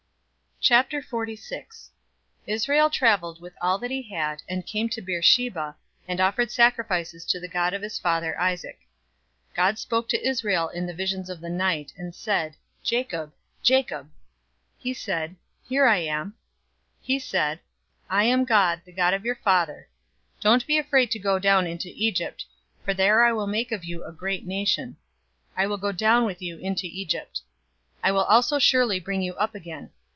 [0.63, 1.89] 046:001
[2.45, 5.75] Israel traveled with all that he had, and came to Beersheba,
[6.07, 8.77] and offered sacrifices to the God of his father, Isaac.
[9.55, 13.33] 046:002 God spoke to Israel in the visions of the night, and said, "Jacob,
[13.63, 14.11] Jacob!"
[14.77, 15.35] He said,
[15.67, 16.35] "Here I am."
[16.99, 17.59] 046:003 He said,
[18.07, 19.89] "I am God, the God of your father.
[20.41, 22.45] Don't be afraid to go down into Egypt,
[22.85, 24.97] for there I will make of you a great nation.
[25.57, 27.41] 046:004 I will go down with you into Egypt.
[28.03, 29.89] I will also surely bring you up again.